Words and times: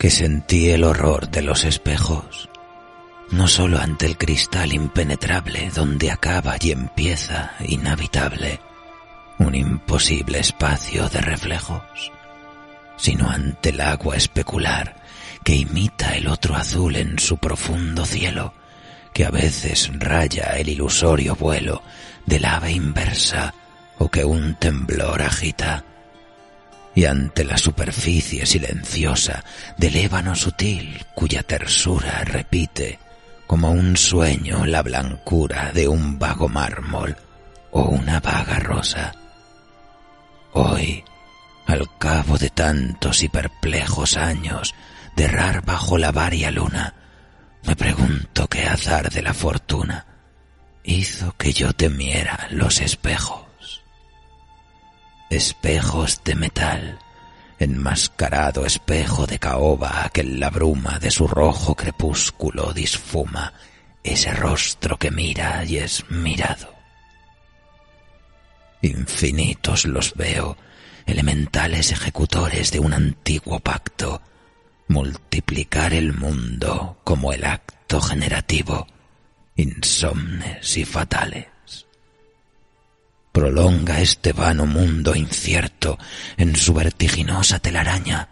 que 0.00 0.10
sentí 0.10 0.70
el 0.70 0.84
horror 0.84 1.28
de 1.28 1.42
los 1.42 1.64
espejos, 1.64 2.48
no 3.32 3.46
sólo 3.46 3.78
ante 3.78 4.06
el 4.06 4.16
cristal 4.16 4.72
impenetrable 4.72 5.70
donde 5.74 6.10
acaba 6.10 6.56
y 6.58 6.70
empieza 6.70 7.52
inhabitable 7.60 8.60
un 9.38 9.54
imposible 9.54 10.38
espacio 10.38 11.10
de 11.10 11.20
reflejos, 11.20 11.82
sino 12.96 13.28
ante 13.28 13.68
el 13.68 13.82
agua 13.82 14.16
especular 14.16 14.96
que 15.44 15.54
imita 15.54 16.16
el 16.16 16.28
otro 16.28 16.56
azul 16.56 16.96
en 16.96 17.18
su 17.18 17.36
profundo 17.36 18.06
cielo, 18.06 18.54
que 19.12 19.26
a 19.26 19.30
veces 19.30 19.90
raya 19.92 20.56
el 20.56 20.70
ilusorio 20.70 21.36
vuelo 21.36 21.82
del 22.24 22.46
ave 22.46 22.72
inversa 22.72 23.52
o 23.98 24.10
que 24.10 24.24
un 24.24 24.54
temblor 24.54 25.20
agita 25.20 25.84
y 26.94 27.04
ante 27.04 27.44
la 27.44 27.56
superficie 27.56 28.46
silenciosa 28.46 29.44
del 29.76 29.96
ébano 29.96 30.34
sutil 30.34 31.04
cuya 31.14 31.42
tersura 31.42 32.24
repite 32.24 32.98
como 33.46 33.70
un 33.70 33.96
sueño 33.96 34.66
la 34.66 34.82
blancura 34.82 35.72
de 35.72 35.88
un 35.88 36.18
vago 36.18 36.48
mármol 36.48 37.16
o 37.72 37.82
una 37.82 38.20
vaga 38.20 38.58
rosa. 38.58 39.12
Hoy, 40.52 41.04
al 41.66 41.88
cabo 41.98 42.38
de 42.38 42.50
tantos 42.50 43.22
y 43.22 43.28
perplejos 43.28 44.16
años 44.16 44.74
de 45.16 45.24
errar 45.24 45.64
bajo 45.64 45.98
la 45.98 46.12
varia 46.12 46.50
luna, 46.50 46.94
me 47.64 47.76
pregunto 47.76 48.48
qué 48.48 48.66
azar 48.66 49.10
de 49.10 49.22
la 49.22 49.34
fortuna 49.34 50.06
hizo 50.82 51.36
que 51.36 51.52
yo 51.52 51.72
temiera 51.72 52.48
los 52.50 52.80
espejos 52.80 53.49
espejos 55.30 56.22
de 56.24 56.34
metal, 56.34 56.98
enmascarado 57.60 58.66
espejo 58.66 59.26
de 59.26 59.38
caoba 59.38 60.10
que 60.12 60.22
en 60.22 60.40
la 60.40 60.50
bruma 60.50 60.98
de 60.98 61.10
su 61.10 61.28
rojo 61.28 61.76
crepúsculo 61.76 62.72
disfuma 62.72 63.52
ese 64.02 64.32
rostro 64.32 64.98
que 64.98 65.10
mira 65.10 65.64
y 65.64 65.76
es 65.76 66.04
mirado. 66.10 66.74
Infinitos 68.82 69.84
los 69.84 70.14
veo, 70.14 70.56
elementales 71.06 71.92
ejecutores 71.92 72.72
de 72.72 72.80
un 72.80 72.92
antiguo 72.92 73.60
pacto, 73.60 74.22
multiplicar 74.88 75.94
el 75.94 76.12
mundo 76.12 76.98
como 77.04 77.32
el 77.32 77.44
acto 77.44 78.00
generativo, 78.00 78.86
insomnes 79.54 80.76
y 80.76 80.84
fatales 80.84 81.46
prolonga 83.32 84.00
este 84.00 84.32
vano 84.32 84.66
mundo 84.66 85.14
incierto 85.14 85.98
en 86.36 86.56
su 86.56 86.74
vertiginosa 86.74 87.58
telaraña. 87.58 88.28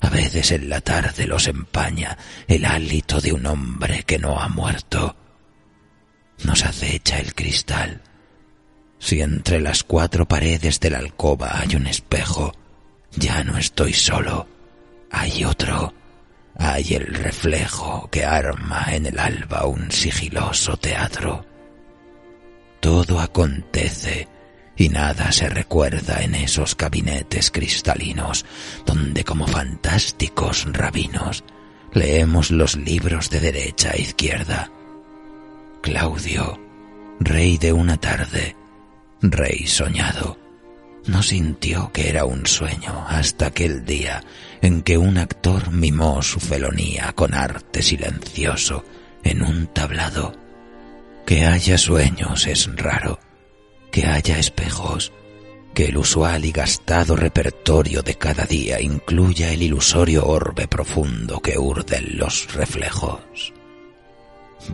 A 0.00 0.10
veces 0.10 0.52
en 0.52 0.68
la 0.68 0.80
tarde 0.80 1.26
los 1.26 1.48
empaña 1.48 2.16
el 2.46 2.64
hálito 2.64 3.20
de 3.20 3.32
un 3.32 3.46
hombre 3.46 4.04
que 4.04 4.18
no 4.18 4.40
ha 4.40 4.48
muerto. 4.48 5.16
Nos 6.44 6.64
acecha 6.64 7.18
el 7.18 7.34
cristal. 7.34 8.02
Si 9.00 9.20
entre 9.20 9.60
las 9.60 9.82
cuatro 9.82 10.26
paredes 10.26 10.78
de 10.80 10.90
la 10.90 10.98
alcoba 10.98 11.58
hay 11.60 11.74
un 11.74 11.86
espejo, 11.86 12.54
ya 13.16 13.42
no 13.42 13.58
estoy 13.58 13.92
solo. 13.92 14.48
Hay 15.10 15.44
otro. 15.44 15.94
Hay 16.56 16.94
el 16.94 17.06
reflejo 17.06 18.08
que 18.10 18.24
arma 18.24 18.86
en 18.90 19.06
el 19.06 19.18
alba 19.18 19.66
un 19.66 19.90
sigiloso 19.90 20.76
teatro. 20.76 21.44
Todo 22.80 23.20
acontece 23.20 24.28
y 24.76 24.88
nada 24.88 25.32
se 25.32 25.48
recuerda 25.48 26.22
en 26.22 26.34
esos 26.36 26.76
gabinetes 26.76 27.50
cristalinos 27.50 28.46
donde 28.86 29.24
como 29.24 29.46
fantásticos 29.46 30.66
rabinos 30.72 31.42
leemos 31.92 32.50
los 32.50 32.76
libros 32.76 33.28
de 33.30 33.40
derecha 33.40 33.90
a 33.90 33.96
izquierda. 33.96 34.70
Claudio, 35.82 36.60
rey 37.18 37.58
de 37.58 37.72
una 37.72 37.96
tarde, 37.96 38.56
rey 39.20 39.66
soñado, 39.66 40.38
no 41.06 41.22
sintió 41.22 41.90
que 41.92 42.08
era 42.08 42.24
un 42.24 42.46
sueño 42.46 43.04
hasta 43.08 43.46
aquel 43.46 43.84
día 43.84 44.22
en 44.60 44.82
que 44.82 44.98
un 44.98 45.18
actor 45.18 45.72
mimó 45.72 46.22
su 46.22 46.38
felonía 46.38 47.12
con 47.14 47.34
arte 47.34 47.82
silencioso 47.82 48.84
en 49.24 49.42
un 49.42 49.66
tablado 49.68 50.47
que 51.28 51.44
haya 51.44 51.76
sueños 51.76 52.46
es 52.46 52.74
raro, 52.74 53.20
que 53.92 54.06
haya 54.06 54.38
espejos, 54.38 55.12
que 55.74 55.84
el 55.88 55.98
usual 55.98 56.46
y 56.46 56.52
gastado 56.52 57.16
repertorio 57.16 58.00
de 58.00 58.14
cada 58.14 58.46
día 58.46 58.80
incluya 58.80 59.52
el 59.52 59.62
ilusorio 59.62 60.24
orbe 60.24 60.68
profundo 60.68 61.40
que 61.40 61.58
urden 61.58 62.16
los 62.16 62.50
reflejos. 62.54 63.52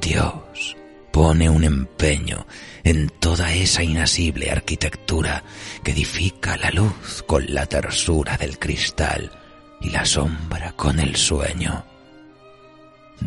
Dios 0.00 0.76
pone 1.10 1.50
un 1.50 1.64
empeño 1.64 2.46
en 2.84 3.08
toda 3.08 3.52
esa 3.52 3.82
inasible 3.82 4.52
arquitectura 4.52 5.42
que 5.82 5.90
edifica 5.90 6.56
la 6.56 6.70
luz 6.70 7.24
con 7.26 7.52
la 7.52 7.66
tersura 7.66 8.36
del 8.36 8.60
cristal 8.60 9.32
y 9.80 9.90
la 9.90 10.04
sombra 10.04 10.70
con 10.76 11.00
el 11.00 11.16
sueño. 11.16 11.84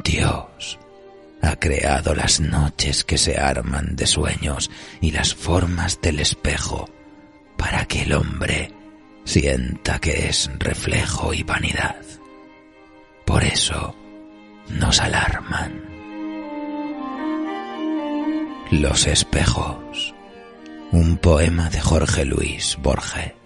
Dios 0.01 0.79
ha 1.47 1.59
creado 1.59 2.13
las 2.13 2.39
noches 2.39 3.03
que 3.03 3.17
se 3.17 3.37
arman 3.37 3.95
de 3.95 4.05
sueños 4.05 4.69
y 5.01 5.11
las 5.11 5.33
formas 5.33 6.01
del 6.01 6.19
espejo 6.19 6.89
para 7.57 7.85
que 7.85 8.03
el 8.03 8.13
hombre 8.13 8.71
sienta 9.23 9.99
que 9.99 10.27
es 10.29 10.49
reflejo 10.59 11.33
y 11.33 11.43
vanidad. 11.43 12.01
Por 13.25 13.43
eso 13.43 13.95
nos 14.69 14.99
alarman. 14.99 15.83
Los 18.71 19.07
espejos. 19.07 20.13
Un 20.91 21.17
poema 21.17 21.69
de 21.69 21.79
Jorge 21.81 22.25
Luis 22.25 22.77
Borges. 22.81 23.36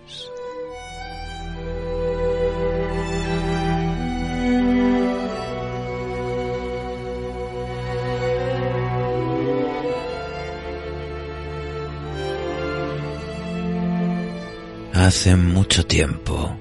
Hace 15.02 15.36
mucho 15.36 15.88
tiempo, 15.88 16.56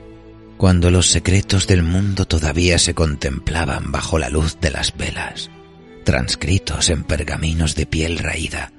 cuando 0.57 0.91
los 0.91 1.09
secretos 1.09 1.67
del 1.67 1.83
mundo 1.83 2.25
todavía 2.25 2.79
se 2.79 2.95
contemplaban 2.95 3.93
bajo 3.93 4.19
la 4.19 4.31
luz 4.31 4.57
de 4.63 4.71
las 4.71 4.97
velas, 4.97 5.51
transcritos 6.05 6.89
en 6.89 7.05
pergaminos 7.05 7.75
de 7.75 7.85
piel 7.85 8.17
raída, 8.19 8.73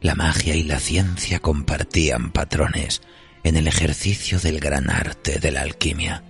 la 0.00 0.14
magia 0.14 0.54
y 0.54 0.62
la 0.62 0.80
ciencia 0.80 1.38
compartían 1.40 2.32
patrones 2.32 3.02
en 3.42 3.56
el 3.56 3.68
ejercicio 3.68 4.40
del 4.40 4.58
gran 4.58 4.88
arte 4.88 5.38
de 5.38 5.50
la 5.50 5.60
alquimia. 5.60 6.24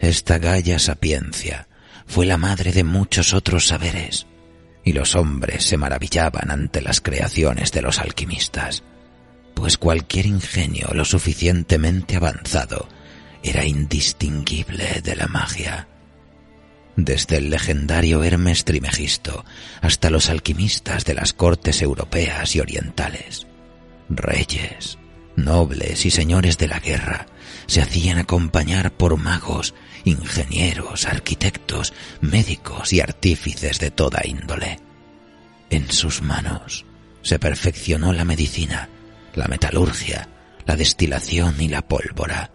Esta 0.00 0.38
gaya 0.38 0.80
sapiencia 0.80 1.68
fue 2.04 2.26
la 2.26 2.36
madre 2.36 2.72
de 2.72 2.82
muchos 2.82 3.32
otros 3.32 3.68
saberes, 3.68 4.26
y 4.82 4.92
los 4.92 5.14
hombres 5.14 5.64
se 5.64 5.76
maravillaban 5.76 6.50
ante 6.50 6.82
las 6.82 7.00
creaciones 7.00 7.70
de 7.70 7.82
los 7.82 8.00
alquimistas 8.00 8.82
pues 9.54 9.78
cualquier 9.78 10.26
ingenio 10.26 10.88
lo 10.92 11.04
suficientemente 11.04 12.16
avanzado 12.16 12.88
era 13.42 13.64
indistinguible 13.64 15.00
de 15.02 15.16
la 15.16 15.26
magia. 15.26 15.88
Desde 16.96 17.38
el 17.38 17.50
legendario 17.50 18.22
Hermes 18.22 18.64
Trimegisto 18.64 19.44
hasta 19.80 20.10
los 20.10 20.30
alquimistas 20.30 21.04
de 21.04 21.14
las 21.14 21.32
cortes 21.32 21.82
europeas 21.82 22.54
y 22.54 22.60
orientales, 22.60 23.46
reyes, 24.08 24.98
nobles 25.36 26.06
y 26.06 26.10
señores 26.10 26.58
de 26.58 26.68
la 26.68 26.78
guerra 26.78 27.26
se 27.66 27.80
hacían 27.80 28.18
acompañar 28.18 28.92
por 28.92 29.16
magos, 29.16 29.74
ingenieros, 30.04 31.06
arquitectos, 31.06 31.92
médicos 32.20 32.92
y 32.92 33.00
artífices 33.00 33.78
de 33.78 33.90
toda 33.90 34.20
índole. 34.24 34.78
En 35.70 35.90
sus 35.90 36.22
manos 36.22 36.84
se 37.22 37.38
perfeccionó 37.38 38.12
la 38.12 38.24
medicina 38.24 38.88
la 39.34 39.48
metalurgia, 39.48 40.28
la 40.66 40.76
destilación 40.76 41.60
y 41.60 41.68
la 41.68 41.82
pólvora, 41.82 42.50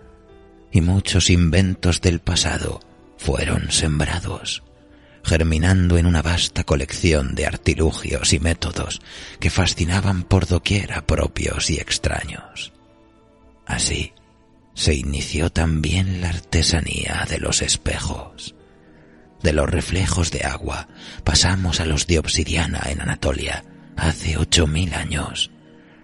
y 0.72 0.81
muchos 0.81 1.30
inventos 1.30 2.02
del 2.02 2.20
pasado 2.20 2.80
fueron 3.18 3.72
sembrados, 3.72 4.64
germinando 5.24 5.98
en 5.98 6.06
una 6.06 6.22
vasta 6.22 6.64
colección 6.64 7.36
de 7.36 7.46
artilugios 7.46 8.34
y 8.34 8.40
métodos 8.40 9.02
que 9.40 9.50
fascinaban 9.50 10.24
por 10.24 10.48
doquiera 10.48 11.06
propios 11.06 11.70
y 11.70 11.76
extraños. 11.80 12.72
Así 13.66 14.14
se 14.74 14.96
inició 14.96 15.52
también 15.52 16.22
la 16.22 16.30
artesanía 16.30 17.26
de 17.30 17.40
los 17.40 17.62
espejos. 17.62 18.56
De 19.44 19.54
los 19.54 19.70
reflejos 19.70 20.31
de 20.31 20.44
agua 20.46 20.88
pasamos 21.24 21.80
a 21.80 21.86
los 21.86 22.08
de 22.08 22.20
obsidiana 22.20 22.81
en 22.90 23.02
Anatolia 23.02 23.64
hace 23.96 24.38
ocho 24.38 24.68
mil 24.68 24.94
años, 24.94 25.52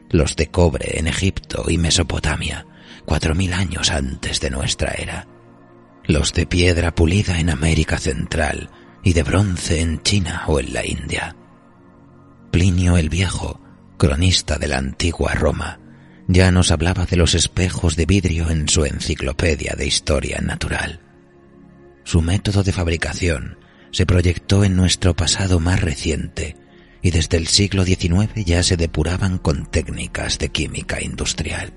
los 0.09 0.35
de 0.35 0.47
cobre 0.47 0.99
en 0.99 1.07
Egipto 1.07 1.65
y 1.67 1.77
Mesopotamia 1.77 2.65
cuatro 3.05 3.35
mil 3.35 3.53
años 3.53 3.91
antes 3.91 4.39
de 4.39 4.49
nuestra 4.49 4.91
era, 4.93 5.27
los 6.05 6.33
de 6.33 6.45
piedra 6.45 6.93
pulida 6.93 7.39
en 7.39 7.49
América 7.49 7.97
Central 7.97 8.69
y 9.03 9.13
de 9.13 9.23
bronce 9.23 9.81
en 9.81 10.01
China 10.01 10.43
o 10.47 10.59
en 10.59 10.73
la 10.73 10.85
India. 10.85 11.35
Plinio 12.51 12.97
el 12.97 13.09
Viejo, 13.09 13.61
cronista 13.97 14.57
de 14.57 14.67
la 14.67 14.77
antigua 14.77 15.33
Roma, 15.33 15.79
ya 16.27 16.51
nos 16.51 16.71
hablaba 16.71 17.05
de 17.05 17.17
los 17.17 17.35
espejos 17.35 17.95
de 17.95 18.05
vidrio 18.05 18.49
en 18.49 18.67
su 18.67 18.85
enciclopedia 18.85 19.75
de 19.77 19.85
historia 19.85 20.39
natural. 20.41 20.99
Su 22.03 22.21
método 22.21 22.63
de 22.63 22.71
fabricación 22.71 23.59
se 23.91 24.05
proyectó 24.05 24.63
en 24.63 24.75
nuestro 24.75 25.15
pasado 25.15 25.59
más 25.59 25.81
reciente 25.81 26.55
y 27.05 27.11
desde 27.11 27.37
el 27.37 27.45
siglo 27.45 27.85
XIX 27.85 28.33
ya 28.43 28.63
se 28.63 28.77
depuraban 28.77 29.37
con 29.37 29.67
técnicas 29.67 30.39
de 30.39 30.49
química 30.49 31.03
industrial. 31.03 31.71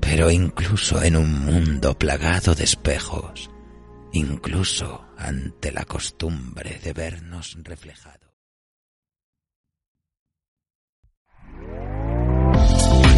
Pero 0.00 0.30
incluso 0.30 1.02
en 1.02 1.18
un 1.18 1.44
mundo 1.44 1.98
plagado 1.98 2.54
de 2.54 2.64
espejos, 2.64 3.50
incluso 4.14 5.04
ante 5.18 5.70
la 5.70 5.84
costumbre 5.84 6.80
de 6.82 6.94
vernos 6.94 7.58
reflejados, 7.62 8.29